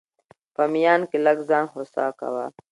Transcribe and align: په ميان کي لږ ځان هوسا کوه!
په 0.55 0.63
ميان 0.73 1.01
کي 1.09 1.17
لږ 1.25 1.37
ځان 1.49 1.65
هوسا 1.73 2.05
کوه! 2.19 2.45